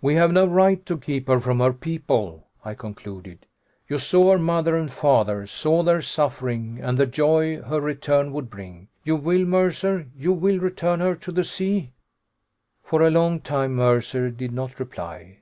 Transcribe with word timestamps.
"We 0.00 0.14
have 0.14 0.32
no 0.32 0.46
right 0.46 0.86
to 0.86 0.96
keep 0.96 1.28
her 1.28 1.38
from 1.38 1.60
her 1.60 1.74
people," 1.74 2.46
I 2.64 2.72
concluded. 2.72 3.44
"You 3.88 3.98
saw 3.98 4.32
her 4.32 4.38
mother 4.38 4.74
and 4.74 4.90
father, 4.90 5.46
saw 5.46 5.82
their 5.82 6.00
suffering, 6.00 6.78
and 6.80 6.96
the 6.96 7.04
joy 7.04 7.60
her 7.60 7.78
return 7.78 8.32
would 8.32 8.48
bring. 8.48 8.88
You 9.04 9.16
will, 9.16 9.44
Mercer 9.44 10.06
you 10.16 10.32
will 10.32 10.60
return 10.60 11.00
her 11.00 11.14
to 11.16 11.30
the 11.30 11.44
sea?" 11.44 11.92
For 12.82 13.02
a 13.02 13.10
long 13.10 13.40
time, 13.42 13.74
Mercer 13.74 14.30
did 14.30 14.52
not 14.52 14.80
reply. 14.80 15.40